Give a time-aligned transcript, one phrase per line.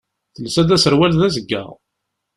[0.35, 1.69] Telsa-d aserwal d azeggaɣ.